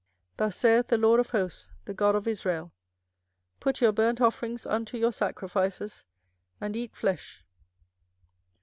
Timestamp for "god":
1.93-2.15